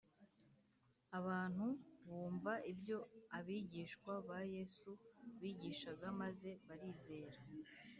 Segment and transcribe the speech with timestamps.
[1.19, 1.65] Abantu
[2.07, 2.97] bumva ibyo
[3.37, 4.89] abigishwa ba Yesu
[5.41, 7.37] bigishaga, maze barizera